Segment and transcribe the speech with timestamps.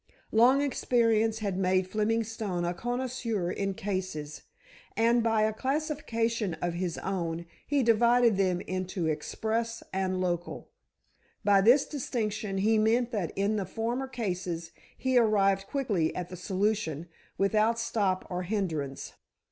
[0.31, 4.41] Long experience had made Fleming Stone a connoisseur in "cases,"
[4.97, 10.71] and, by a classification of his own, he divided them into "express" and "local."
[11.43, 16.35] By this distinction he meant that in the former cases, he arrived quickly at the
[16.35, 17.07] solution,
[17.37, 19.13] without stop or hindrance.